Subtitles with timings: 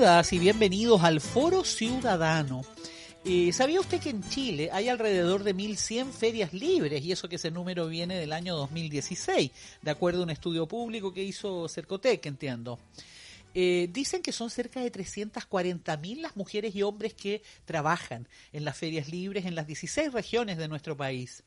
[0.00, 2.62] Y bienvenidos al Foro Ciudadano.
[3.22, 7.04] Eh, ¿Sabía usted que en Chile hay alrededor de 1.100 ferias libres?
[7.04, 9.50] Y eso que ese número viene del año 2016,
[9.82, 12.78] de acuerdo a un estudio público que hizo Cercotec, entiendo.
[13.52, 18.78] Eh, dicen que son cerca de 340.000 las mujeres y hombres que trabajan en las
[18.78, 21.42] ferias libres en las 16 regiones de nuestro país.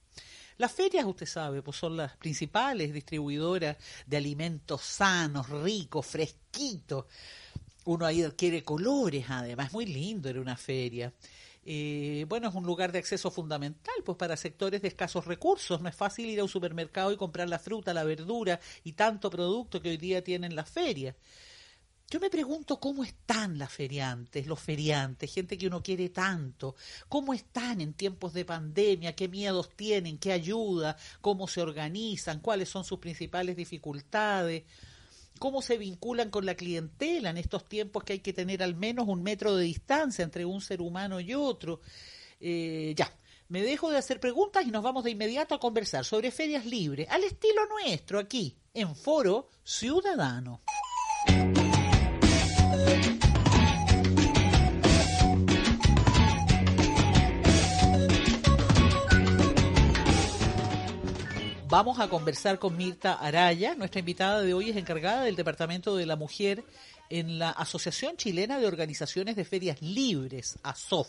[0.59, 7.05] Las ferias, usted sabe, pues son las principales distribuidoras de alimentos sanos, ricos, fresquitos
[7.85, 11.13] uno ahí adquiere colores, además, muy lindo era una feria.
[11.65, 15.81] Eh, bueno, es un lugar de acceso fundamental, pues para sectores de escasos recursos.
[15.81, 19.29] No es fácil ir a un supermercado y comprar la fruta, la verdura y tanto
[19.29, 21.15] producto que hoy día tienen las ferias.
[22.09, 26.75] Yo me pregunto cómo están las feriantes, los feriantes, gente que uno quiere tanto,
[27.09, 32.70] cómo están en tiempos de pandemia, qué miedos tienen, qué ayuda, cómo se organizan, cuáles
[32.70, 34.63] son sus principales dificultades
[35.44, 39.10] cómo se vinculan con la clientela en estos tiempos que hay que tener al menos
[39.10, 41.82] un metro de distancia entre un ser humano y otro.
[42.40, 43.13] Eh, ya,
[43.49, 47.10] me dejo de hacer preguntas y nos vamos de inmediato a conversar sobre ferias libres,
[47.10, 50.62] al estilo nuestro aquí, en Foro Ciudadano.
[61.74, 63.74] Vamos a conversar con Mirta Araya.
[63.74, 66.64] Nuestra invitada de hoy es encargada del Departamento de la Mujer
[67.09, 71.08] en la Asociación Chilena de Organizaciones de Ferias Libres, ASOF.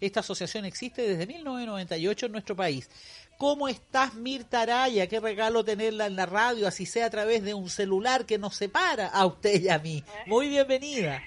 [0.00, 2.88] Esta asociación existe desde 1998 en nuestro país.
[3.36, 5.08] ¿Cómo estás, Mirta Araya?
[5.08, 8.56] Qué regalo tenerla en la radio, así sea a través de un celular que nos
[8.56, 10.02] separa a usted y a mí.
[10.26, 11.22] Muy bienvenida.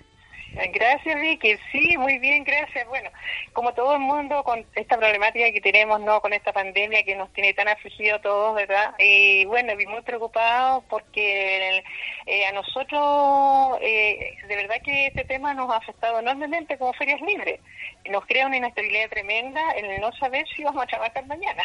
[0.54, 1.56] Gracias, Vicky.
[1.72, 2.86] Sí, muy bien, gracias.
[2.88, 3.10] Bueno,
[3.54, 6.20] como todo el mundo con esta problemática que tenemos, ¿no?
[6.20, 8.94] Con esta pandemia que nos tiene tan afligido a todos, ¿verdad?
[9.00, 11.84] Y bueno, vi muy preocupado porque
[12.26, 17.22] eh, a nosotros, eh, de verdad que este tema nos ha afectado enormemente como ferias
[17.22, 17.62] libres.
[18.10, 21.64] Nos crea una inestabilidad tremenda en el no saber si vamos a trabajar mañana.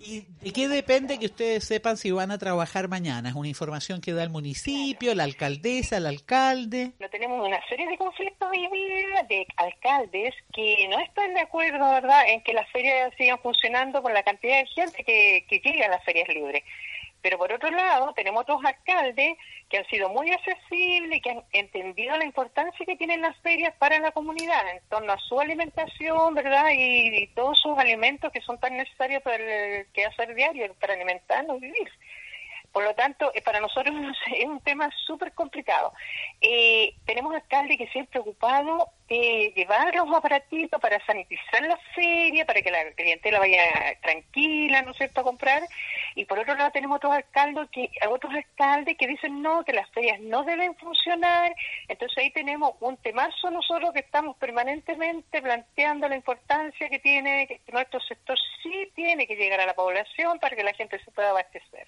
[0.00, 3.30] ¿Y de qué depende que ustedes sepan si van a trabajar mañana?
[3.30, 6.92] ¿Es una información que da el municipio, la alcaldesa, el alcalde?
[7.00, 8.50] No tenemos una serie de conflictos
[9.28, 14.12] de alcaldes que no están de acuerdo, ¿verdad?, en que las ferias sigan funcionando con
[14.12, 16.62] la cantidad de gente que, que llega a las ferias libres.
[17.24, 19.38] Pero por otro lado, tenemos otros alcaldes
[19.70, 23.74] que han sido muy accesibles y que han entendido la importancia que tienen las ferias
[23.78, 26.66] para la comunidad en torno a su alimentación, ¿verdad?
[26.74, 31.60] Y, todos sus alimentos que son tan necesarios para el hacer diario, para alimentarnos y
[31.60, 31.90] vivir.
[32.74, 33.94] Por lo tanto, eh, para nosotros
[34.36, 35.92] es un tema súper complicado.
[36.40, 42.44] Eh, tenemos alcalde que se han preocupado de llevar los aparatitos para sanitizar la feria,
[42.44, 43.62] para que la clientela vaya
[44.02, 45.62] tranquila, ¿no es cierto?, a comprar.
[46.16, 49.88] Y por otro lado tenemos otros alcaldes que, otros alcaldes que dicen no, que las
[49.90, 51.54] ferias no deben funcionar.
[51.86, 57.60] Entonces ahí tenemos un temazo nosotros que estamos permanentemente planteando la importancia que tiene, que
[57.70, 61.30] nuestro sector sí tiene que llegar a la población para que la gente se pueda
[61.30, 61.86] abastecer.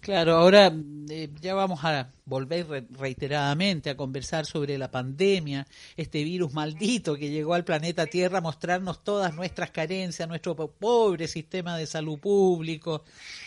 [0.00, 0.72] Claro, ahora
[1.10, 5.66] eh, ya vamos a volver reiteradamente a conversar sobre la pandemia,
[5.96, 11.26] este virus maldito que llegó al planeta Tierra a mostrarnos todas nuestras carencias, nuestro pobre
[11.26, 13.04] sistema de salud público,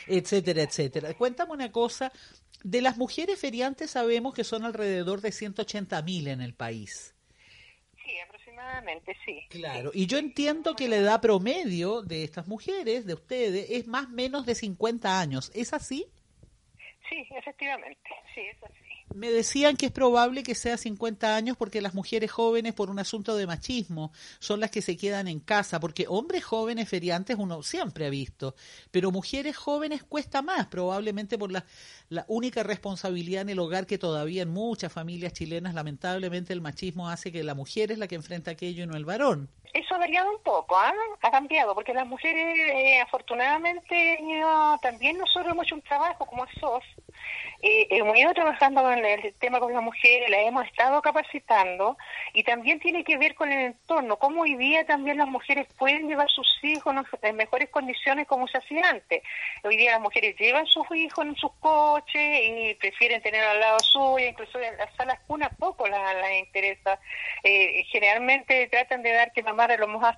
[0.08, 1.14] etcétera, etcétera.
[1.14, 2.12] Cuéntame una cosa,
[2.64, 7.16] de las mujeres feriantes sabemos que son alrededor de 180 mil en el país.
[8.04, 9.40] Sí, aproximadamente, sí.
[9.50, 14.08] Claro, y yo entiendo que la edad promedio de estas mujeres, de ustedes, es más
[14.08, 15.52] o menos de 50 años.
[15.56, 16.08] ¿Es así?
[17.12, 18.91] Sí, efectivamente, sí, es así.
[19.14, 23.00] Me decían que es probable que sea 50 años porque las mujeres jóvenes, por un
[23.00, 27.62] asunto de machismo, son las que se quedan en casa, porque hombres jóvenes feriantes uno
[27.62, 28.56] siempre ha visto,
[28.90, 31.66] pero mujeres jóvenes cuesta más, probablemente por la,
[32.10, 37.10] la única responsabilidad en el hogar que todavía en muchas familias chilenas, lamentablemente, el machismo
[37.10, 39.50] hace que la mujer es la que enfrenta aquello y no el varón.
[39.74, 40.94] Eso ha variado un poco, ¿ah?
[41.22, 44.20] ha cambiado, porque las mujeres, eh, afortunadamente,
[44.82, 46.84] también nosotros hemos hecho un trabajo como SOS
[47.64, 51.98] eh, hemos ido trabajando con el tema con las mujeres, las hemos estado capacitando
[52.34, 56.08] y también tiene que ver con el entorno, cómo hoy día también las mujeres pueden
[56.08, 59.22] llevar sus hijos en mejores condiciones como se hacía antes.
[59.64, 63.80] Hoy día las mujeres llevan sus hijos en sus coches y prefieren tener al lado
[63.80, 66.02] suyo, incluso en las salas cunas poco las,
[66.40, 67.00] interesa.
[67.44, 70.18] Eh, generalmente tratan de dar que mamá lo más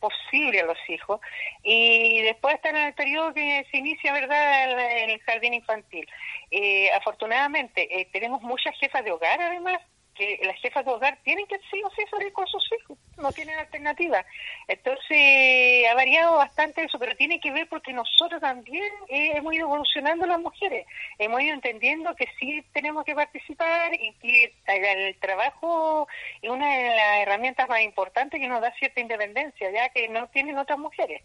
[0.00, 1.20] posible a los hijos
[1.62, 6.06] y después están en el periodo que se inicia verdad en el jardín infantil.
[6.50, 9.80] Eh, afortunadamente eh, tenemos muchas jefas de hogar además
[10.16, 13.32] que las jefas de hogar tienen que sí o sí salir con sus hijos, no
[13.32, 14.24] tienen alternativa.
[14.68, 19.66] Entonces, ha variado bastante eso, pero tiene que ver porque nosotros también eh, hemos ido
[19.66, 20.86] evolucionando las mujeres,
[21.18, 26.08] hemos ido entendiendo que sí tenemos que participar y que el trabajo
[26.42, 30.28] es una de las herramientas más importantes que nos da cierta independencia, ya que no
[30.28, 31.22] tienen otras mujeres.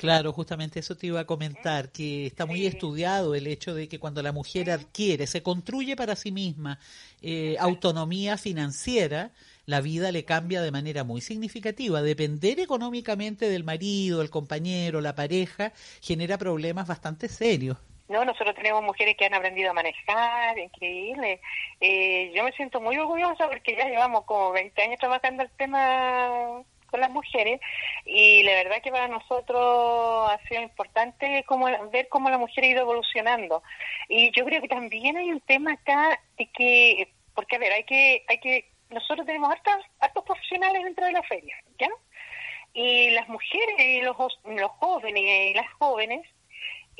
[0.00, 3.98] Claro, justamente eso te iba a comentar, que está muy estudiado el hecho de que
[3.98, 6.78] cuando la mujer adquiere, se construye para sí misma
[7.20, 9.30] eh, autonomía financiera,
[9.66, 12.00] la vida le cambia de manera muy significativa.
[12.00, 17.76] Depender económicamente del marido, el compañero, la pareja, genera problemas bastante serios.
[18.08, 21.42] No, nosotros tenemos mujeres que han aprendido a manejar, increíble.
[21.78, 26.64] Eh, yo me siento muy orgullosa porque ya llevamos como 20 años trabajando el tema
[26.90, 27.60] con las mujeres
[28.04, 32.68] y la verdad que para nosotros ha sido importante como ver cómo la mujer ha
[32.68, 33.62] ido evolucionando.
[34.08, 37.84] Y yo creo que también hay un tema acá de que porque a ver hay
[37.84, 41.88] que hay que nosotros tenemos hartos, profesionales dentro de la feria ya
[42.74, 46.26] y las mujeres y los los jóvenes y las jóvenes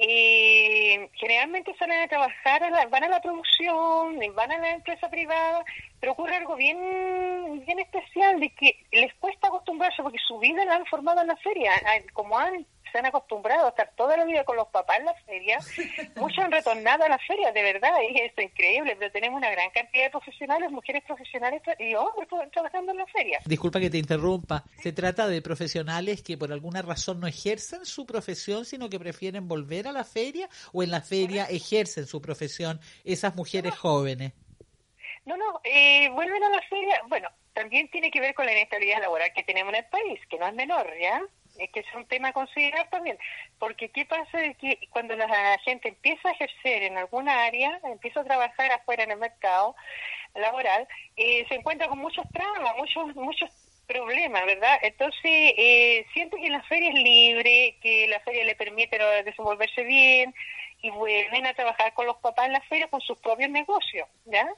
[0.03, 5.63] eh, generalmente salen a trabajar, van a la producción, van a la empresa privada,
[6.01, 10.77] pero ocurre algo bien, bien especial de que les cuesta acostumbrarse porque su vida la
[10.77, 11.73] han formado en la feria,
[12.13, 15.15] como han se han acostumbrado a estar toda la vida con los papás en la
[15.27, 15.59] feria,
[16.17, 19.71] muchos han retornado a la feria, de verdad, y es increíble, pero tenemos una gran
[19.71, 23.41] cantidad de profesionales, mujeres profesionales y hombres trabajando en la feria.
[23.45, 28.07] Disculpa que te interrumpa, se trata de profesionales que por alguna razón no ejercen su
[28.07, 32.81] profesión, sino que prefieren volver a la feria o en la feria ejercen su profesión
[33.05, 34.33] esas mujeres jóvenes.
[35.31, 39.01] No, no, eh, vuelven a la feria, bueno, también tiene que ver con la inestabilidad
[39.01, 41.23] laboral que tenemos en el país, que no es menor, ¿ya?
[41.57, 43.17] es que es un tema a considerar también,
[43.61, 48.23] porque qué pasa es que cuando la gente empieza a ejercer en alguna área, empieza
[48.23, 49.77] a trabajar afuera en el mercado
[50.35, 53.51] laboral, eh, se encuentra con muchos traumas, muchos muchos
[53.87, 54.81] problemas, ¿verdad?
[54.83, 60.35] Entonces, eh, siento que la feria es libre, que la feria le permite desenvolverse bien
[60.83, 64.49] y vuelven a trabajar con los papás en la feria con sus propios negocios, ¿ya?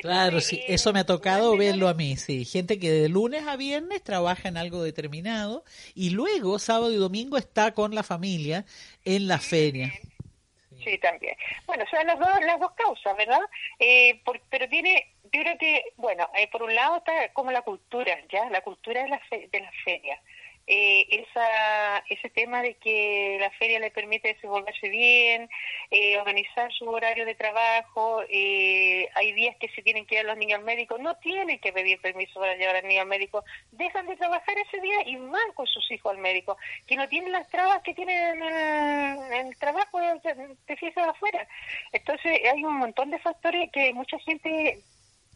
[0.00, 2.44] Claro, sí, eso me ha tocado verlo a mí, sí.
[2.44, 5.64] Gente que de lunes a viernes trabaja en algo determinado
[5.94, 8.64] y luego sábado y domingo está con la familia
[9.04, 9.92] en la feria.
[10.84, 11.36] Sí, también.
[11.66, 13.40] Bueno, son las dos, las dos causas, ¿verdad?
[13.78, 18.16] Eh, pero tiene, yo creo que, bueno, eh, por un lado está como la cultura,
[18.30, 18.48] ¿ya?
[18.50, 20.20] La cultura de la, de la feria
[20.70, 25.48] eh, esa, ese tema de que la feria le permite desenvolverse bien,
[25.90, 30.36] eh, organizar su horario de trabajo, eh, hay días que se tienen que ir los
[30.36, 34.06] niños al médico, no tienen que pedir permiso para llevar al niño al médico, dejan
[34.06, 37.48] de trabajar ese día y van con sus hijos al médico, que no tienen las
[37.48, 41.48] trabas que tienen en el, trabajo de, de afuera.
[41.92, 44.82] Entonces hay un montón de factores que mucha gente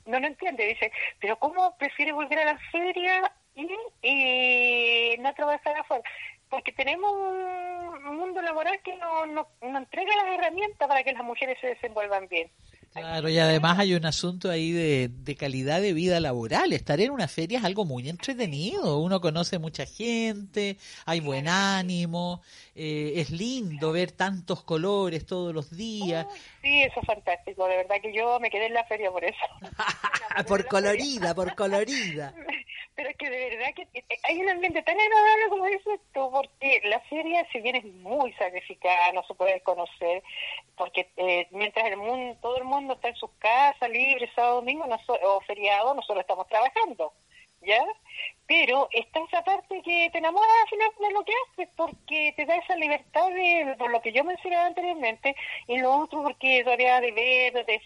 [0.04, 6.02] no lo entiende, dice, pero ¿cómo prefiere volver a la feria y, no trabajar afuera.
[6.48, 11.24] Porque tenemos un mundo laboral que no, no, no entrega las herramientas para que las
[11.24, 12.50] mujeres se desenvuelvan bien.
[12.92, 16.74] Claro, y además hay un asunto ahí de, de, calidad de vida laboral.
[16.74, 18.98] Estar en una feria es algo muy entretenido.
[18.98, 22.42] Uno conoce mucha gente, hay buen ánimo,
[22.74, 26.26] eh, es lindo ver tantos colores todos los días.
[26.62, 27.66] sí, eso es fantástico.
[27.66, 29.38] De verdad que yo me quedé en la feria por eso.
[30.48, 32.34] por colorida, por colorida.
[32.94, 36.30] Pero es que de verdad que eh, hay un ambiente tan agradable como dices tú,
[36.30, 40.22] porque la feria, si bien es muy sacrificada, no se puede conocer,
[40.76, 44.84] porque eh, mientras el mundo, todo el mundo está en sus casas, libre, sábado, domingo
[45.24, 47.12] o feriado, nosotros estamos trabajando.
[47.62, 47.84] ¿ya?
[48.52, 52.44] Pero está esa parte que te enamora al final de lo que haces, porque te
[52.44, 55.34] da esa libertad de, por lo que yo mencionaba anteriormente,
[55.68, 57.80] y lo otro porque variedad de ver, de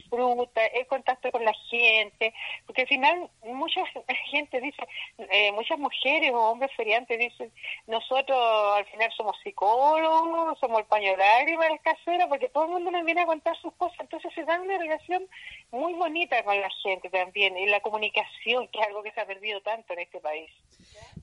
[0.75, 2.35] el contacto con la gente,
[2.67, 3.81] porque al final mucha
[4.33, 4.83] gente dice,
[5.31, 7.53] eh, muchas mujeres o hombres feriantes dicen,
[7.87, 8.37] nosotros
[8.77, 13.05] al final somos psicólogos, somos el paño lágrimas, el casero, porque todo el mundo nos
[13.05, 15.29] viene a contar sus cosas, entonces se da una relación
[15.71, 19.27] muy bonita con la gente también, y la comunicación, que es algo que se ha
[19.27, 20.56] perdido tanto en este país.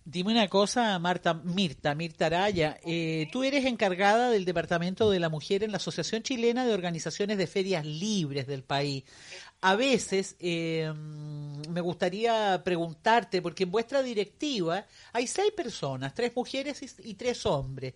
[0.05, 5.29] Dime una cosa, Marta, Mirta, Mirta Araya, eh, tú eres encargada del Departamento de la
[5.29, 9.05] Mujer en la Asociación Chilena de Organizaciones de Ferias Libres del país.
[9.61, 10.91] A veces eh,
[11.69, 17.93] me gustaría preguntarte, porque en vuestra directiva hay seis personas, tres mujeres y tres hombres.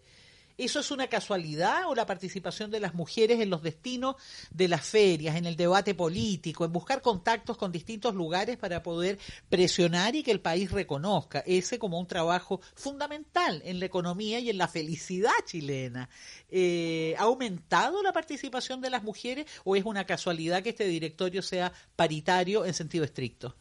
[0.58, 4.16] ¿Eso es una casualidad o la participación de las mujeres en los destinos
[4.50, 9.20] de las ferias, en el debate político, en buscar contactos con distintos lugares para poder
[9.50, 14.50] presionar y que el país reconozca ese como un trabajo fundamental en la economía y
[14.50, 16.10] en la felicidad chilena?
[16.50, 21.44] Eh, ¿Ha aumentado la participación de las mujeres o es una casualidad que este directorio
[21.44, 23.56] sea paritario en sentido estricto?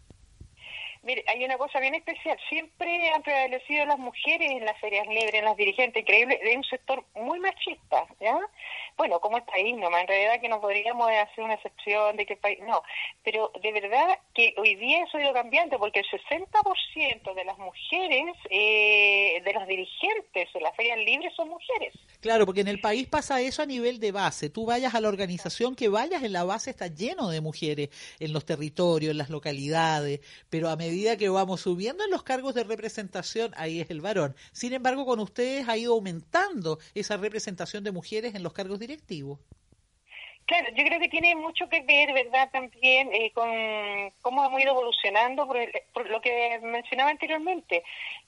[1.07, 2.37] Mire, hay una cosa bien especial.
[2.49, 6.65] Siempre han prevalecido las mujeres en las ferias libres, en las dirigentes, increíble, de un
[6.65, 8.37] sector muy machista, ¿ya?
[8.97, 12.33] Bueno, como el país nomás, en realidad que no podríamos hacer una excepción de que
[12.33, 12.83] el país, no.
[13.23, 17.59] Pero de verdad que hoy día eso ha ido cambiando, porque el 60% de las
[17.59, 21.95] mujeres, eh, de los dirigentes de las ferias libres son mujeres.
[22.21, 24.51] Claro, porque en el país pasa eso a nivel de base.
[24.51, 28.33] Tú vayas a la organización que vayas, en la base está lleno de mujeres, en
[28.33, 30.21] los territorios, en las localidades,
[30.51, 34.01] pero a medida medida que vamos subiendo en los cargos de representación, ahí es el
[34.01, 34.35] varón.
[34.53, 39.39] Sin embargo, con ustedes ha ido aumentando esa representación de mujeres en los cargos directivos.
[40.47, 43.51] Claro, yo creo que tiene mucho que ver, ¿verdad?, también eh, con
[44.23, 45.59] cómo hemos ido evolucionando por,
[45.93, 47.83] por, lo que mencionaba anteriormente,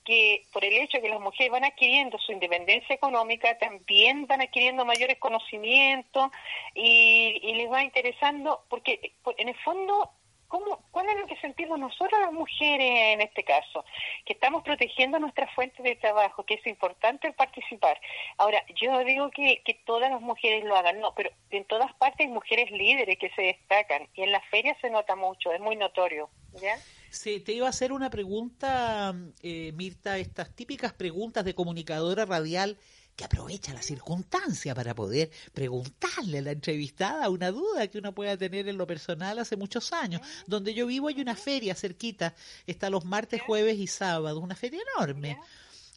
[0.05, 4.41] que por el hecho de que las mujeres van adquiriendo su independencia económica, también van
[4.41, 6.29] adquiriendo mayores conocimientos
[6.75, 10.11] y, y les va interesando, porque en el fondo
[10.49, 13.85] ¿Cómo, ¿Cuál es lo que sentimos nosotros las mujeres en este caso?
[14.25, 18.01] Que estamos protegiendo nuestras fuentes de trabajo, que es importante participar.
[18.37, 22.25] Ahora, yo digo que, que todas las mujeres lo hagan, no, pero en todas partes
[22.25, 25.75] hay mujeres líderes que se destacan y en las ferias se nota mucho, es muy
[25.75, 26.29] notorio.
[26.59, 26.77] ¿ya?
[27.11, 29.13] Sí, te iba a hacer una pregunta,
[29.43, 32.77] eh, Mirta, estas típicas preguntas de comunicadora radial
[33.19, 38.37] que aprovecha la circunstancia para poder preguntarle a la entrevistada una duda que uno pueda
[38.37, 40.21] tener en lo personal hace muchos años.
[40.47, 42.33] Donde yo vivo hay una feria cerquita,
[42.65, 45.37] está los martes, jueves y sábados, una feria enorme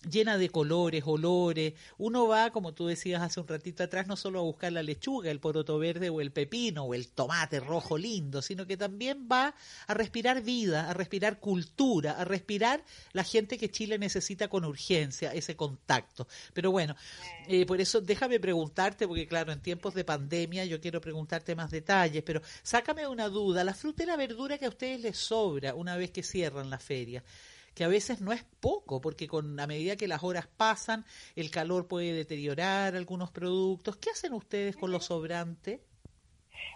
[0.08, 1.74] llena de colores, olores.
[1.98, 5.30] Uno va, como tú decías hace un ratito atrás, no solo a buscar la lechuga,
[5.30, 9.54] el poroto verde o el pepino o el tomate rojo lindo, sino que también va
[9.86, 15.32] a respirar vida, a respirar cultura, a respirar la gente que Chile necesita con urgencia,
[15.32, 16.26] ese contacto.
[16.52, 16.96] Pero bueno,
[17.48, 21.70] eh, por eso déjame preguntarte, porque claro, en tiempos de pandemia yo quiero preguntarte más
[21.70, 25.74] detalles, pero sácame una duda, la fruta y la verdura que a ustedes les sobra
[25.74, 27.22] una vez que cierran la feria
[27.74, 31.04] que a veces no es poco, porque con a medida que las horas pasan,
[31.36, 33.96] el calor puede deteriorar algunos productos.
[33.96, 35.80] ¿Qué hacen ustedes con los sobrantes?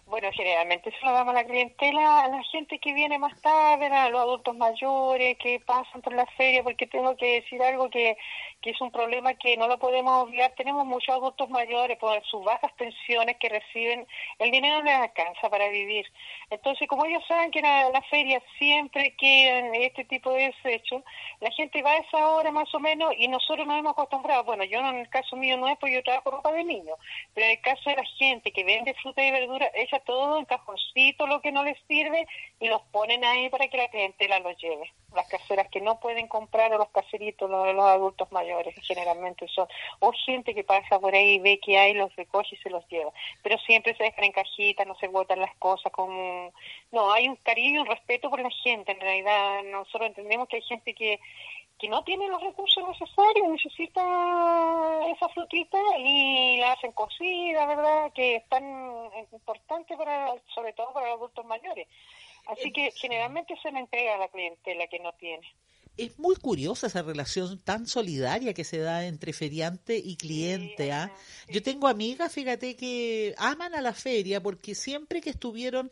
[0.09, 3.87] Bueno, generalmente se lo damos a la clientela, a la gente que viene más tarde,
[3.87, 8.17] a los adultos mayores que pasan por la feria, porque tengo que decir algo que,
[8.63, 10.53] que es un problema que no lo podemos olvidar.
[10.57, 14.07] Tenemos muchos adultos mayores por sus bajas pensiones que reciben,
[14.39, 16.07] el dinero no les alcanza para vivir.
[16.51, 21.03] Entonces, como ellos saben que en la, feria siempre quedan este tipo de desechos,
[21.41, 24.45] la gente va a esa hora más o menos y nosotros nos hemos acostumbrado.
[24.45, 26.95] Bueno, yo en el caso mío no es porque yo trabajo ropa de niño,
[27.35, 30.45] pero en el caso de la gente que vende fruta y verdura, ella todo en
[30.45, 32.27] cajoncito lo que no les sirve
[32.61, 34.93] y los ponen ahí para que la clientela los lleve.
[35.15, 39.67] Las caseras que no pueden comprar o los caseritos, los, adultos mayores, generalmente son,
[40.01, 42.87] o gente que pasa por ahí y ve que hay, los recoge y se los
[42.89, 43.13] lleva.
[43.43, 46.53] Pero siempre se dejan en cajitas, no se botan las cosas como...
[46.93, 50.57] No, hay un cariño y un respeto por la gente, en realidad nosotros entendemos que
[50.57, 51.21] hay gente que
[51.79, 54.01] que no tiene los recursos necesarios, necesita
[55.09, 58.13] esa frutita y la hacen cocida, ¿verdad?
[58.15, 58.65] Que es tan
[59.33, 61.87] importante para, sobre todo para los adultos mayores.
[62.47, 65.47] Así que generalmente se le entrega a la clientela que no tiene.
[65.97, 70.93] Es muy curiosa esa relación tan solidaria que se da entre feriante y cliente.
[70.93, 71.11] ¿ah?
[71.49, 75.91] Yo tengo amigas, fíjate, que aman a la feria porque siempre que estuvieron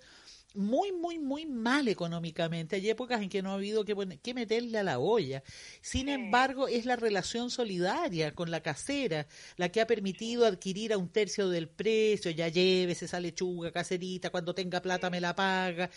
[0.55, 2.77] muy, muy, muy mal económicamente.
[2.77, 5.43] Hay épocas en que no ha habido que, que meterle a la olla.
[5.81, 10.99] Sin embargo, es la relación solidaria con la casera la que ha permitido adquirir a
[10.99, 12.31] un tercio del precio.
[12.31, 15.91] Ya llévese esa lechuga caserita, cuando tenga plata me la paga.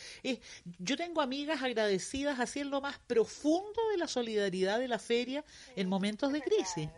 [0.80, 5.44] yo tengo amigas agradecidas en lo más profundo de la solidaridad de la feria
[5.76, 6.90] en momentos de crisis.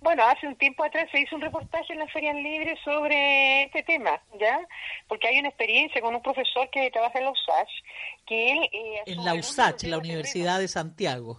[0.00, 3.82] Bueno, hace un tiempo atrás se hizo un reportaje en la Feria Libre sobre este
[3.82, 4.60] tema, ¿ya?
[5.08, 7.70] Porque hay una experiencia con un profesor que trabaja en la USACH,
[8.26, 8.58] que él...
[8.72, 11.38] Eh, en la USACH, la Universidad de Santiago.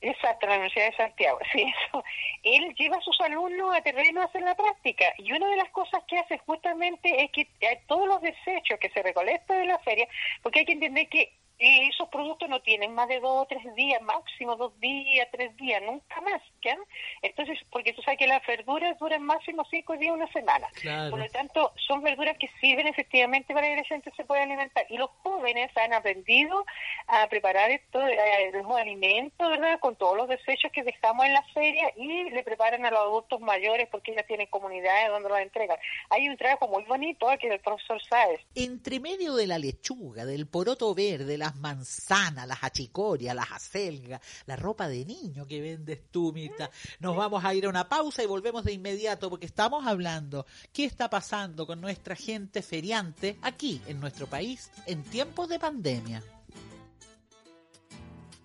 [0.00, 2.04] Exacto, la Universidad de Santiago, sí, eso.
[2.42, 5.70] Él lleva a sus alumnos a terreno a hacer la práctica y una de las
[5.70, 7.48] cosas que hace justamente es que
[7.86, 10.06] todos los desechos que se recolectan de la feria,
[10.42, 11.32] porque hay que entender que
[11.64, 15.56] y esos productos no tienen más de dos o tres días, máximo dos días, tres
[15.56, 16.76] días, nunca más, ¿ya?
[17.22, 20.68] Entonces, porque tú sabes que las verduras duran máximo cinco días, una semana.
[21.10, 24.86] Por lo tanto, son verduras que sirven efectivamente para que la gente se pueda alimentar.
[24.90, 26.64] Y los jóvenes han aprendido
[27.06, 29.78] a preparar estos eh, los alimentos, ¿verdad?
[29.80, 33.40] Con todos los desechos que dejamos en la feria y le preparan a los adultos
[33.40, 35.78] mayores porque ellas tienen comunidades donde los entregan.
[36.10, 38.40] Hay un trabajo muy bonito que el profesor Sáez.
[38.54, 44.56] Entre medio de la lechuga, del poroto verde, las manzanas, las achicorias, las acelgas, la
[44.56, 46.70] ropa de niño que vendes tú, Mirta.
[47.00, 50.84] Nos vamos a ir a una pausa y volvemos de inmediato porque estamos hablando qué
[50.84, 56.22] está pasando con nuestra gente feriante aquí en nuestro país en tiempos de pandemia.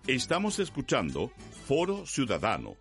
[0.06, 1.30] Estamos escuchando
[1.66, 2.76] Foro Ciudadano.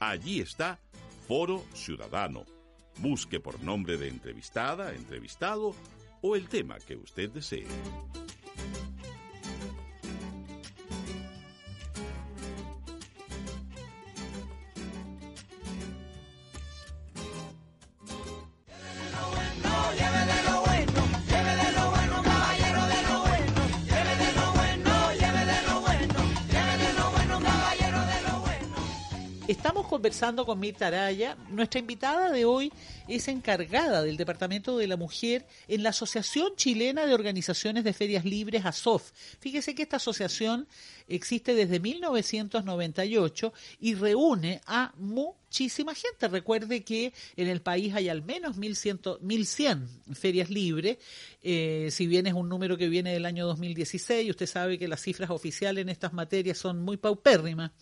[0.00, 0.80] Allí está
[1.28, 2.46] Foro Ciudadano.
[2.98, 5.74] Busque por nombre de entrevistada, entrevistado
[6.22, 7.66] o el tema que usted desee.
[29.90, 31.36] Conversando con Mirta Araya.
[31.48, 32.72] Nuestra invitada de hoy
[33.08, 38.24] es encargada del Departamento de la Mujer en la Asociación Chilena de Organizaciones de Ferias
[38.24, 39.10] Libres, ASOF.
[39.40, 40.68] Fíjese que esta asociación
[41.08, 46.28] existe desde 1998 y reúne a muchísima gente.
[46.28, 50.98] Recuerde que en el país hay al menos 1.100, ferias libres,
[51.42, 55.02] eh, si bien es un número que viene del año 2016, usted sabe que las
[55.02, 57.72] cifras oficiales en estas materias son muy paupérrimas.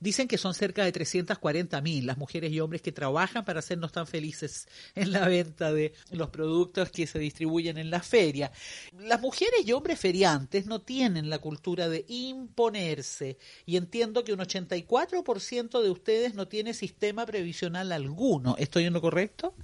[0.00, 3.90] Dicen que son cerca de 340 mil las mujeres y hombres que trabajan para hacernos
[3.90, 8.52] tan felices en la venta de los productos que se distribuyen en la feria.
[8.98, 14.40] Las mujeres y hombres feriantes no tienen la cultura de imponerse y entiendo que un
[14.40, 18.54] 84% de ustedes no tiene sistema previsional alguno.
[18.58, 19.54] ¿Estoy en lo correcto?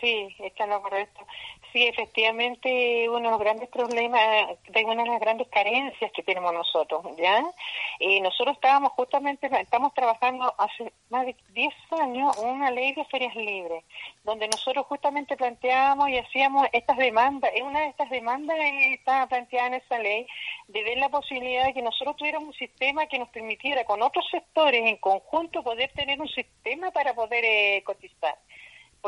[0.00, 1.26] Sí, está en lo correcto.
[1.72, 4.20] Sí, efectivamente, uno de los grandes problemas,
[4.68, 7.44] de una de las grandes carencias que tenemos nosotros, ¿ya?
[7.98, 13.34] Y nosotros estábamos justamente, estamos trabajando hace más de 10 años una ley de ferias
[13.34, 13.84] libres,
[14.24, 18.56] donde nosotros justamente planteábamos y hacíamos estas demandas, una de estas demandas
[18.92, 20.26] estaba planteada en esa ley,
[20.68, 24.24] de ver la posibilidad de que nosotros tuviéramos un sistema que nos permitiera con otros
[24.30, 28.38] sectores en conjunto poder tener un sistema para poder eh, cotizar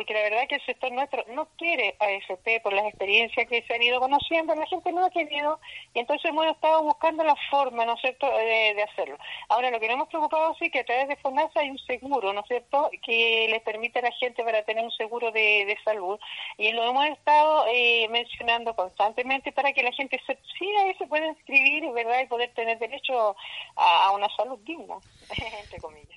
[0.00, 3.74] porque la verdad que el sector nuestro no quiere AFP por las experiencias que se
[3.74, 5.60] han ido conociendo, la gente no ha querido,
[5.92, 9.18] y entonces hemos estado buscando la forma, ¿no es cierto?, de, hacerlo.
[9.50, 12.32] Ahora, lo que nos hemos preocupado sí que a través de FONASA hay un seguro,
[12.32, 16.18] ¿no es cierto?, que les permite a la gente para tener un seguro de, salud,
[16.56, 21.08] y lo hemos estado eh, mencionando constantemente para que la gente se, sí ahí se
[21.08, 23.36] pueda inscribir, ¿verdad?, y poder tener derecho
[23.76, 24.96] a, a una salud digna,
[25.62, 26.10] entre comillas.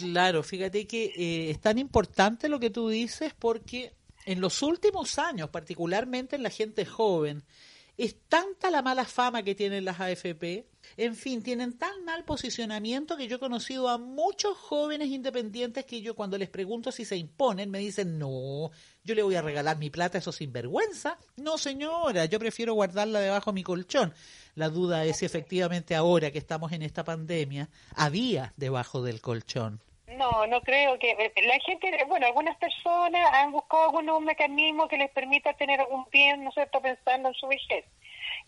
[0.00, 3.92] Claro, fíjate que eh, es tan importante lo que tú dices porque
[4.24, 7.42] en los últimos años, particularmente en la gente joven,
[7.96, 13.16] es tanta la mala fama que tienen las AFP, en fin, tienen tan mal posicionamiento
[13.16, 17.18] que yo he conocido a muchos jóvenes independientes que yo cuando les pregunto si se
[17.18, 18.70] imponen me dicen, no,
[19.04, 21.18] yo le voy a regalar mi plata a esos sinvergüenza.
[21.36, 24.14] No, señora, yo prefiero guardarla debajo de mi colchón.
[24.54, 29.82] La duda es si efectivamente ahora que estamos en esta pandemia había debajo del colchón.
[30.20, 34.98] No, no creo que eh, la gente, bueno, algunas personas han buscado algunos mecanismos que
[34.98, 37.86] les permita tener algún bien, ¿no es cierto?, pensando en su vejez.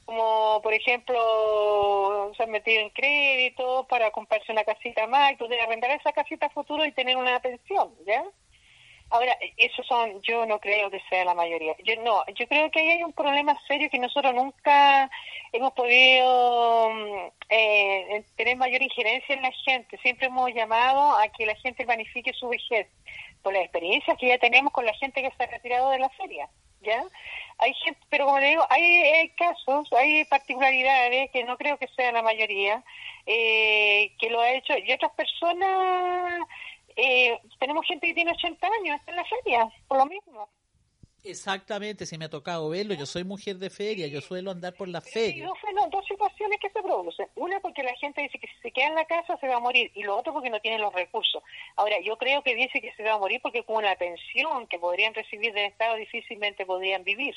[0.04, 5.60] Como, por ejemplo, se han metido en crédito para comprarse una casita más y poder
[5.60, 8.22] arrendar esa casita a futuro y tener una pensión, ¿ya?
[9.12, 11.76] Ahora, esos son, yo no creo que sea la mayoría.
[11.84, 15.10] Yo no, yo creo que ahí hay un problema serio que nosotros nunca
[15.52, 19.98] hemos podido mm, eh, tener mayor injerencia en la gente.
[19.98, 22.88] Siempre hemos llamado a que la gente planifique su vejez
[23.42, 26.08] por las experiencias que ya tenemos con la gente que se ha retirado de la
[26.08, 26.48] feria.
[26.80, 27.04] ¿Ya?
[27.58, 32.12] Hay gente, pero como le digo, hay, casos, hay particularidades que no creo que sea
[32.12, 32.82] la mayoría,
[33.26, 36.40] eh, que lo ha hecho, y otras personas
[36.96, 40.48] eh, tenemos gente que tiene 80 años, está en la feria, por lo mismo.
[41.24, 44.88] Exactamente, si me ha tocado verlo, yo soy mujer de feria, yo suelo andar por
[44.88, 45.46] la feria.
[45.46, 45.58] Dos,
[45.90, 47.28] dos situaciones que se producen.
[47.36, 49.60] Una porque la gente dice que si se queda en la casa se va a
[49.60, 51.42] morir y lo otro porque no tiene los recursos.
[51.76, 54.80] Ahora, yo creo que dice que se va a morir porque con una pensión que
[54.80, 57.34] podrían recibir del Estado difícilmente podrían vivir.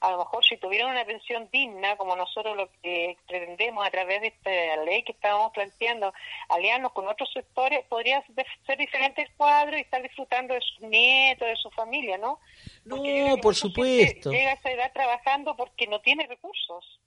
[0.00, 4.20] A lo mejor si tuvieran una pensión digna, como nosotros lo que pretendemos a través
[4.20, 6.12] de esta ley que estábamos planteando,
[6.48, 8.24] aliarnos con otros sectores, podría
[8.66, 12.40] ser diferente el cuadro y estar disfrutando de sus nietos, de su familia, ¿no?
[12.84, 12.96] no,
[13.36, 14.30] por supuesto.
[14.30, 17.00] Llega a esa edad trabajando porque no tiene recursos.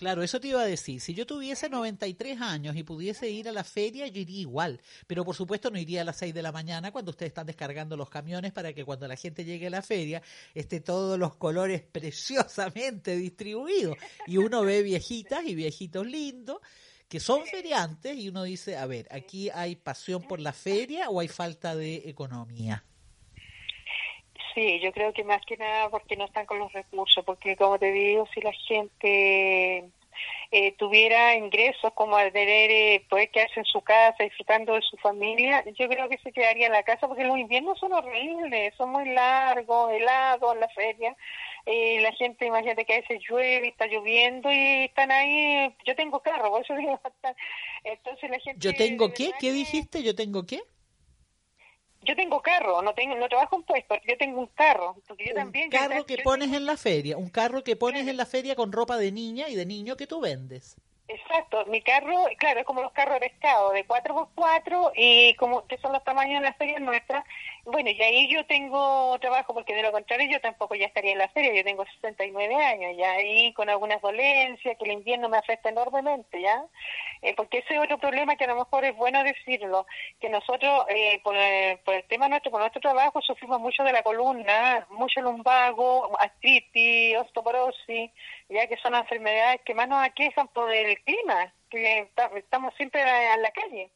[0.00, 0.98] Claro, eso te iba a decir.
[1.00, 4.80] Si yo tuviese 93 años y pudiese ir a la feria, yo iría igual.
[5.06, 7.98] Pero por supuesto no iría a las 6 de la mañana cuando ustedes están descargando
[7.98, 10.22] los camiones para que cuando la gente llegue a la feria
[10.54, 13.98] esté todos los colores preciosamente distribuidos.
[14.26, 16.60] Y uno ve viejitas y viejitos lindos
[17.06, 21.20] que son feriantes y uno dice, a ver, aquí hay pasión por la feria o
[21.20, 22.84] hay falta de economía.
[24.54, 27.78] Sí, yo creo que más que nada porque no están con los recursos, porque como
[27.78, 29.90] te digo, si la gente
[30.50, 34.96] eh, tuviera ingresos como al tener, eh, poder quedarse en su casa disfrutando de su
[34.96, 38.90] familia, yo creo que se quedaría en la casa porque los inviernos son horribles, son
[38.90, 41.16] muy largos, helados la feria.
[41.66, 45.72] Eh, la gente, imagínate que a veces llueve, está lloviendo y están ahí.
[45.84, 46.98] Yo tengo carro, por eso digo,
[47.84, 48.60] entonces la gente.
[48.60, 49.30] ¿Yo tengo qué?
[49.38, 50.02] ¿Qué dijiste?
[50.02, 50.60] ¿Yo tengo qué?
[52.02, 55.42] Yo tengo carro, no tengo no trabajo en puesto, yo tengo un carro, porque yo
[55.42, 58.72] un carro que pones en la feria, un carro que pones en la feria con
[58.72, 60.76] ropa de niña y de niño que tú vendes.
[61.08, 65.76] Exacto, mi carro, claro, es como los carros de pescado, de 4x4 y como que
[65.78, 67.24] son los tamaños de las ferias nuestras.
[67.64, 71.18] Bueno, y ahí yo tengo trabajo, porque de lo contrario yo tampoco ya estaría en
[71.18, 75.36] la feria, yo tengo 69 años, ya ahí con algunas dolencias, que el invierno me
[75.36, 76.64] afecta enormemente, ¿ya?
[77.22, 79.86] Eh, porque ese es otro problema que a lo mejor es bueno decirlo,
[80.20, 81.36] que nosotros, eh, por,
[81.84, 87.18] por, el tema nuestro, por nuestro trabajo, sufrimos mucho de la columna, mucho lumbago, artritis,
[87.18, 88.10] osteoporosis,
[88.48, 93.42] ya que son enfermedades que más nos aquejan por el clima, que estamos siempre en
[93.42, 93.90] la calle.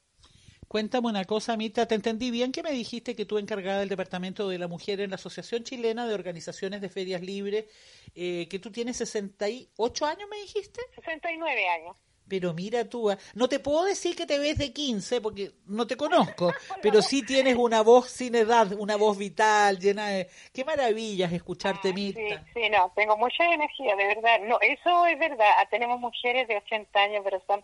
[0.68, 4.48] Cuéntame una cosa, Mita, ¿te entendí bien que me dijiste que tú encargada del Departamento
[4.48, 7.66] de la Mujer en la Asociación Chilena de Organizaciones de Ferias Libres,
[8.14, 10.80] eh, que tú tienes 68 años, me dijiste?
[10.94, 11.96] 69 años.
[12.26, 15.86] Pero mira tú, ah, no te puedo decir que te ves de 15 porque no
[15.86, 20.28] te conozco, pero sí tienes una voz sin edad, una voz vital, llena de...
[20.52, 22.14] Qué maravillas escucharte, ah, Sí,
[22.54, 24.40] sí, no, tengo mucha energía, de verdad.
[24.40, 25.50] No, eso es verdad.
[25.70, 27.62] Tenemos mujeres de 80 años, pero son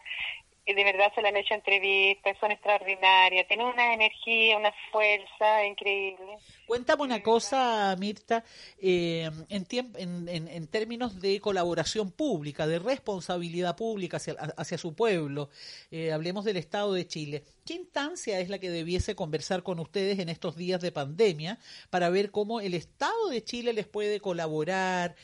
[0.66, 6.38] de verdad se le han hecho entrevistas, son extraordinarias, tienen una energía, una fuerza increíble.
[6.66, 8.44] Cuéntame una cosa, Mirta,
[8.78, 15.50] eh, en, en, términos de colaboración pública, de responsabilidad pública hacia, hacia su pueblo,
[15.90, 17.42] eh, hablemos del Estado de Chile.
[17.64, 21.58] ¿Qué instancia es la que debiese conversar con ustedes en estos días de pandemia
[21.90, 25.16] para ver cómo el Estado de Chile les puede colaborar,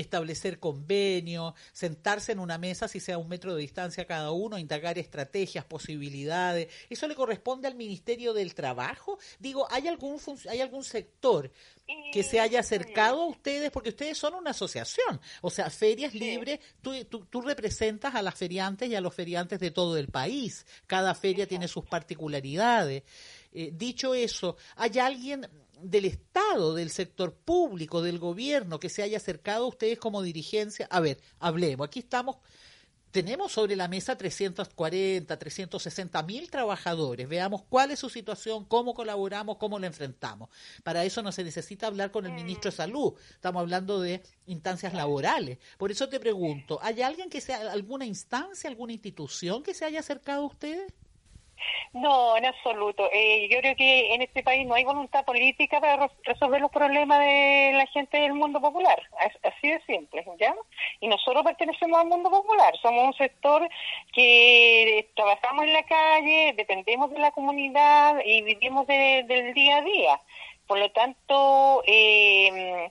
[0.00, 4.98] establecer convenio, sentarse en una mesa si sea un metro de distancia cada uno, indagar
[4.98, 6.68] estrategias, posibilidades.
[6.88, 9.18] ¿Eso le corresponde al Ministerio del Trabajo?
[9.38, 11.50] Digo, ¿hay algún, hay algún sector
[12.12, 13.70] que se haya acercado a ustedes?
[13.70, 18.88] Porque ustedes son una asociación, o sea, ferias libres, tú, tú, representas a las feriantes
[18.88, 20.66] y a los feriantes de todo el país.
[20.86, 23.02] Cada feria tiene sus particularidades.
[23.52, 25.48] Eh, dicho eso, ¿hay alguien
[25.82, 30.86] del Estado, del sector público, del gobierno que se haya acercado a ustedes como dirigencia?
[30.90, 31.86] A ver, hablemos.
[31.86, 32.36] Aquí estamos,
[33.10, 37.28] tenemos sobre la mesa 340, 360 mil trabajadores.
[37.28, 40.50] Veamos cuál es su situación, cómo colaboramos, cómo la enfrentamos.
[40.82, 43.14] Para eso no se necesita hablar con el ministro de Salud.
[43.30, 45.58] Estamos hablando de instancias laborales.
[45.78, 50.00] Por eso te pregunto, ¿hay alguien que sea, alguna instancia, alguna institución que se haya
[50.00, 50.92] acercado a ustedes?
[51.92, 53.08] No, en absoluto.
[53.12, 57.20] Eh, yo creo que en este país no hay voluntad política para resolver los problemas
[57.20, 59.00] de la gente del mundo popular.
[59.42, 60.54] Así de simple, ¿ya?
[61.00, 62.76] Y nosotros pertenecemos al mundo popular.
[62.80, 63.68] Somos un sector
[64.12, 70.20] que trabajamos en la calle, dependemos de la comunidad y vivimos del día a día.
[70.66, 72.90] Por lo tanto, eh,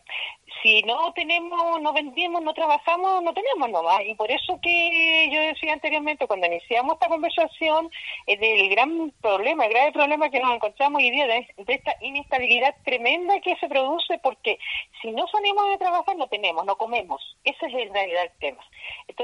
[0.61, 4.01] si no tenemos, no vendimos, no trabajamos, no tenemos nomás.
[4.05, 7.89] Y por eso que yo decía anteriormente, cuando iniciamos esta conversación,
[8.25, 12.75] es del gran problema, el grave problema que nos encontramos hoy día, de, esta inestabilidad
[12.83, 14.57] tremenda que se produce, porque
[15.01, 17.37] si no salimos de trabajar, no tenemos, no comemos.
[17.43, 18.63] Ese es en realidad el tema.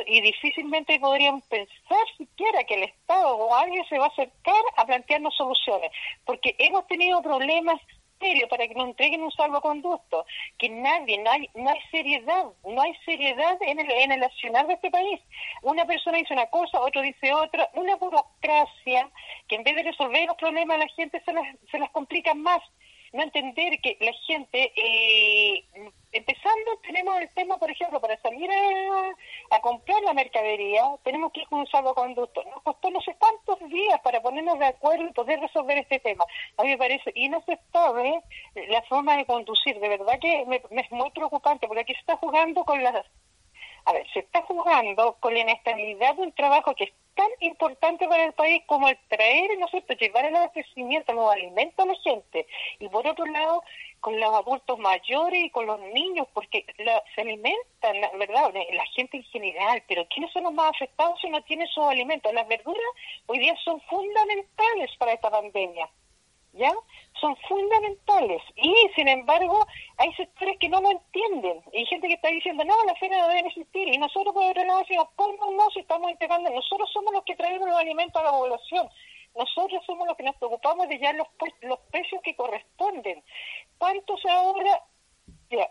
[0.08, 4.86] y difícilmente podríamos pensar siquiera que el Estado o alguien se va a acercar a
[4.86, 5.92] plantearnos soluciones,
[6.26, 7.80] porque hemos tenido problemas
[8.50, 10.26] para que nos entreguen un salvoconducto,
[10.58, 14.68] que nadie, no hay, no hay seriedad, no hay seriedad en el, en el accionar
[14.68, 15.20] de este país.
[15.62, 19.10] Una persona dice una cosa, otro dice otra, una burocracia
[19.48, 22.62] que en vez de resolver los problemas la gente se las, se las complica más.
[23.14, 25.64] No entender que la gente, eh,
[27.34, 32.44] tema, por ejemplo, para salir a, comprar la mercadería, tenemos que ir con un salvoconducto.
[32.44, 36.26] Nos costó no sé cuántos días para ponernos de acuerdo y poder resolver este tema.
[36.58, 38.22] A mí me parece inaceptable
[38.70, 39.80] la forma de conducir.
[39.80, 43.06] De verdad que me, es muy preocupante, porque aquí se está jugando con las...
[43.86, 48.08] A ver, se está jugando con la inestabilidad de un trabajo que es tan importante
[48.08, 51.88] para el país como el traer, ¿no es cierto?, llevar el abastecimiento, los alimentos a
[51.88, 52.48] la gente.
[52.80, 53.64] Y por otro lado,
[54.00, 56.66] con los adultos mayores y con los niños, porque
[57.16, 61.42] se alimentan, ¿verdad?, la gente en general, pero ¿quiénes son los más afectados si no
[61.44, 62.34] tienen esos alimentos?
[62.34, 62.84] Las verduras
[63.28, 65.90] hoy día son fundamentales para esta pandemia.
[66.54, 66.72] ¿Ya?
[67.20, 68.42] Son fundamentales.
[68.56, 69.66] Y, sin embargo,
[69.98, 71.62] hay sectores que no lo entienden.
[71.74, 73.88] Hay gente que está diciendo, no, la feria no debe existir.
[73.88, 75.70] Y nosotros, por otro decimos, ¿cómo no?
[75.72, 78.90] Si estamos integrando, nosotros somos los que traemos los alimentos a la población.
[79.36, 81.28] Nosotros somos los que nos preocupamos de ya los,
[81.62, 83.24] los precios que corresponden.
[83.78, 84.82] ¿Cuánto se ahorra?
[85.50, 85.68] Ya,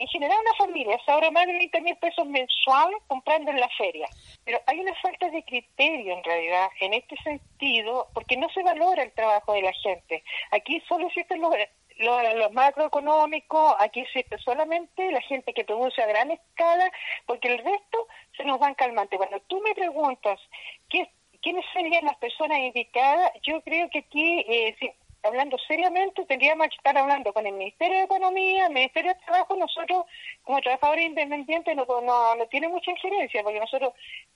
[0.00, 3.68] en general una familia se ahorra más de 20 mil pesos mensuales comprando en la
[3.76, 4.08] feria.
[4.44, 9.02] Pero hay una falta de criterio en realidad en este sentido porque no se valora
[9.02, 10.24] el trabajo de la gente.
[10.52, 11.54] Aquí solo existen los,
[11.98, 16.90] los, macroeconómicos, aquí existe solamente la gente que produce a gran escala,
[17.26, 18.08] porque el resto
[18.38, 19.18] se nos van calmante.
[19.18, 20.40] Cuando tú me preguntas
[20.88, 21.10] ¿qué,
[21.42, 26.96] quiénes serían las personas indicadas, yo creo que aquí eh, hablando seriamente, tendríamos que estar
[26.96, 30.04] hablando con el Ministerio de Economía, el Ministerio de Trabajo, nosotros
[30.42, 33.92] como trabajadores independientes no, no, no tiene mucha injerencia, porque nosotros,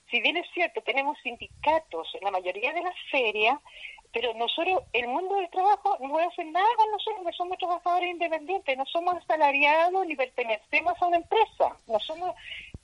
[0.09, 3.59] si bien es cierto, tenemos sindicatos en la mayoría de las ferias,
[4.13, 8.11] pero nosotros, el mundo del trabajo no puede hacer nada con nosotros, porque somos trabajadores
[8.11, 12.33] independientes, no somos asalariados ni pertenecemos a una empresa, no somos,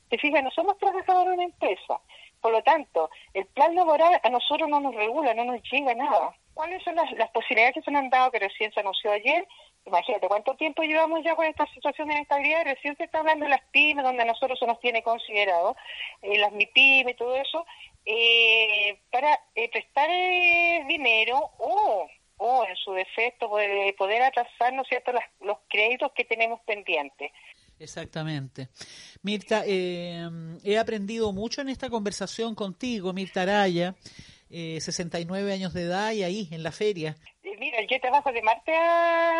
[0.10, 2.02] te fijas, no somos trabajadores de una empresa.
[2.42, 6.36] Por lo tanto, el plan laboral a nosotros no nos regula, no nos llega nada.
[6.54, 9.48] ¿Cuáles son las, posibilidades que se han dado que recién se anunció ayer?
[9.86, 12.66] Imagínate, ¿cuánto tiempo llevamos ya con esta situación de inestabilidad?
[12.66, 15.76] Recién se está hablando de las pymes, donde a nosotros se nos tiene considerado,
[16.22, 17.66] eh, las MIPYME y todo eso,
[18.06, 20.10] eh, para eh, prestar
[20.88, 26.60] dinero o, o, en su defecto, poder, poder atrasar, ¿no cierto?, los créditos que tenemos
[26.62, 27.32] pendientes.
[27.80, 28.70] Exactamente.
[29.24, 33.96] Mirta, he aprendido mucho en esta conversación contigo, Mirta Araya
[34.52, 37.16] eh, 69 años de edad y ahí, en la feria.
[37.44, 38.76] Mira, yo trabajo de martes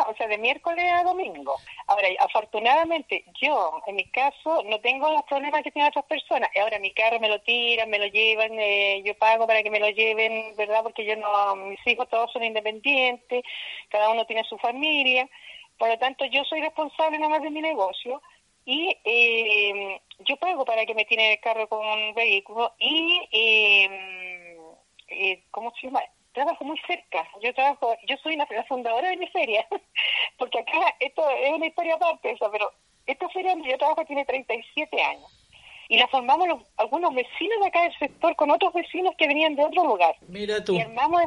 [0.08, 1.56] o sea, de miércoles a domingo.
[1.88, 6.50] Ahora, afortunadamente, yo, en mi caso, no tengo los problemas que tienen otras personas.
[6.60, 9.80] Ahora, mi carro me lo tiran, me lo llevan, eh, yo pago para que me
[9.80, 10.84] lo lleven, ¿verdad?
[10.84, 13.43] Porque yo no, mis hijos todos son independientes,
[13.89, 15.28] cada uno tiene su familia.
[15.78, 18.21] Por lo tanto, yo soy responsable nada más de mi negocio
[18.65, 23.19] y eh, yo pago para que me tiren el carro con vehículo y...
[23.32, 24.58] Eh,
[25.12, 26.02] eh, ¿cómo se llama?
[26.34, 27.28] Trabajo muy cerca.
[27.41, 29.67] Yo trabajo, yo soy la, fundadora de mi feria,
[30.38, 32.71] porque acá esto es una historia aparte, esa, pero
[33.06, 35.38] esta feria donde yo trabajo tiene 37 años.
[35.89, 36.47] Y la formamos
[36.78, 40.15] algunos vecinos de acá del sector con otros vecinos que venían de otro lugar.
[40.28, 40.74] Mira tú.
[40.74, 41.24] Y armamos,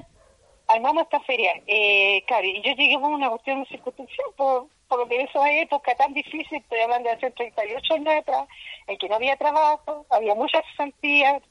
[0.68, 1.52] armamos esta feria.
[1.66, 6.14] Eh, claro, y yo llegué con una cuestión de circunstancia por, por esa época tan
[6.14, 8.48] difícil, estoy hablando de hace 38 años atrás,
[8.86, 11.42] en que no había trabajo, había muchas cesantías,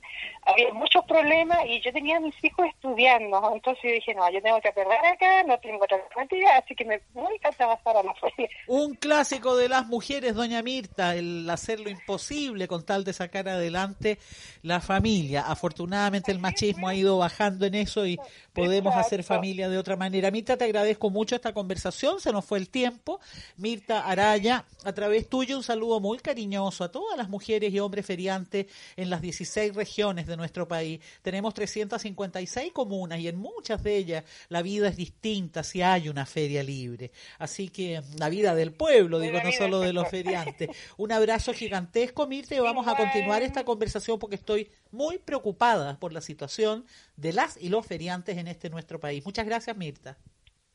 [0.45, 3.51] había muchos problemas y yo tenía a mis hijos estudiando.
[3.53, 6.85] Entonces yo dije, no, yo tengo que perder acá, no tengo otra alternativa, así que
[6.85, 8.49] me voy a trabajar a la feria.
[8.67, 13.47] Un clásico de las mujeres, doña Mirta, el hacer lo imposible con tal de sacar
[13.47, 14.19] adelante
[14.61, 15.43] la familia.
[15.47, 18.17] Afortunadamente el machismo ha ido bajando en eso y
[18.53, 20.29] podemos hacer familia de otra manera.
[20.31, 23.19] Mirta, te agradezco mucho esta conversación, se nos fue el tiempo.
[23.57, 28.05] Mirta Araya, a través tuyo un saludo muy cariñoso a todas las mujeres y hombres
[28.05, 30.99] feriantes en las 16 regiones de nuestro país.
[31.21, 36.25] Tenemos 356 comunas y en muchas de ellas la vida es distinta si hay una
[36.25, 37.11] feria libre.
[37.39, 40.69] Así que la vida del pueblo, digo, no solo de los feriantes.
[40.97, 46.11] Un abrazo gigantesco, Mirta, y vamos a continuar esta conversación porque estoy muy preocupada por
[46.11, 46.85] la situación
[47.15, 49.23] de las y los feriantes en este nuestro país.
[49.25, 50.17] Muchas gracias, Mirta.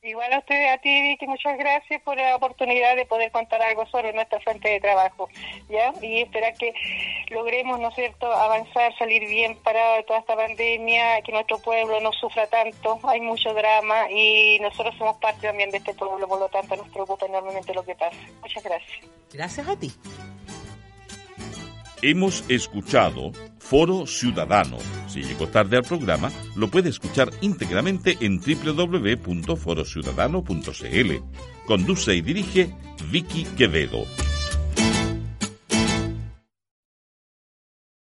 [0.09, 3.85] Igual a usted, a ti, Vicky, muchas gracias por la oportunidad de poder contar algo
[3.87, 5.29] sobre nuestra fuente de trabajo,
[5.69, 5.93] ¿ya?
[6.01, 6.73] Y esperar que
[7.29, 12.11] logremos, ¿no cierto?, avanzar, salir bien para de toda esta pandemia, que nuestro pueblo no
[12.13, 16.49] sufra tanto, hay mucho drama y nosotros somos parte también de este pueblo, por lo
[16.49, 18.17] tanto nos preocupa enormemente lo que pasa.
[18.41, 18.99] Muchas gracias.
[19.31, 19.91] Gracias a ti.
[22.01, 24.77] Hemos escuchado Foro Ciudadano.
[25.07, 31.13] Si llegó tarde al programa, lo puede escuchar íntegramente en www.forociudadano.cl.
[31.65, 32.73] Conduce y dirige
[33.11, 34.05] Vicky Quevedo.